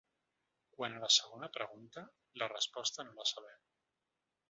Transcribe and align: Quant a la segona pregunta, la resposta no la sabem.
Quant 0.77 0.95
a 0.95 1.01
la 1.03 1.09
segona 1.17 1.51
pregunta, 1.59 2.07
la 2.43 2.51
resposta 2.57 3.09
no 3.11 3.15
la 3.23 3.31
sabem. 3.37 3.65